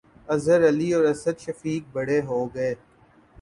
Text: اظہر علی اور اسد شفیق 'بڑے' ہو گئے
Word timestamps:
اظہر 0.29 0.67
علی 0.67 0.89
اور 0.93 1.03
اسد 1.05 1.35
شفیق 1.39 1.83
'بڑے' 1.93 2.21
ہو 2.27 2.39
گئے 2.55 2.73